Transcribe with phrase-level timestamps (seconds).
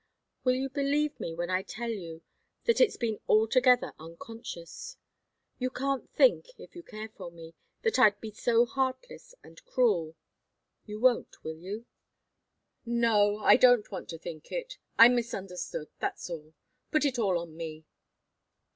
[0.43, 2.23] "Will you believe me when I tell you
[2.63, 4.97] that it's been altogether unconscious?
[5.59, 10.15] You can't think if you care for me that I'd be so heartless and cruel.
[10.87, 11.85] You won't, will you?"
[12.83, 14.79] "No I don't want to think it.
[14.97, 16.55] I misunderstood that's all.
[16.89, 17.85] Put it all on me."